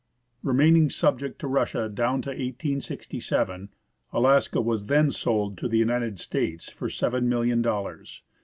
Remaining 0.41 0.89
subject 0.89 1.37
to 1.37 1.47
Russia 1.47 1.87
down 1.87 2.23
to 2.23 2.31
1867, 2.31 3.69
Alaska 4.11 4.59
was 4.59 4.87
then 4.87 5.11
sold 5.11 5.59
to 5.59 5.67
the 5.67 5.77
United 5.77 6.19
States 6.19 6.71
for 6.71 6.89
seven 6.89 7.29
million 7.29 7.61
dollars. 7.61 8.23